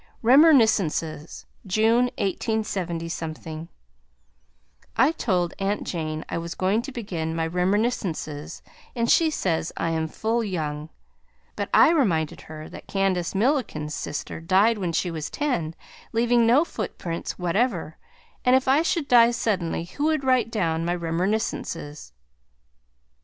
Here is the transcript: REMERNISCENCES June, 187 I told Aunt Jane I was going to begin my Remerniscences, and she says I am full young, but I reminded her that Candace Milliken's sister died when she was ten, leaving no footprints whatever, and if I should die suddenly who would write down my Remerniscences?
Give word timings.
REMERNISCENCES 0.23 1.45
June, 1.67 2.09
187 2.17 3.69
I 4.97 5.11
told 5.11 5.53
Aunt 5.59 5.83
Jane 5.83 6.25
I 6.27 6.39
was 6.39 6.55
going 6.55 6.81
to 6.81 6.91
begin 6.91 7.35
my 7.35 7.47
Remerniscences, 7.47 8.63
and 8.95 9.07
she 9.11 9.29
says 9.29 9.71
I 9.77 9.91
am 9.91 10.07
full 10.07 10.43
young, 10.43 10.89
but 11.55 11.69
I 11.71 11.91
reminded 11.91 12.41
her 12.49 12.67
that 12.69 12.87
Candace 12.87 13.35
Milliken's 13.35 13.93
sister 13.93 14.39
died 14.41 14.79
when 14.79 14.91
she 14.91 15.11
was 15.11 15.29
ten, 15.29 15.75
leaving 16.13 16.47
no 16.47 16.65
footprints 16.65 17.37
whatever, 17.37 17.97
and 18.43 18.55
if 18.55 18.67
I 18.67 18.81
should 18.81 19.07
die 19.07 19.29
suddenly 19.29 19.83
who 19.83 20.05
would 20.05 20.23
write 20.23 20.49
down 20.49 20.83
my 20.83 20.95
Remerniscences? 20.97 22.11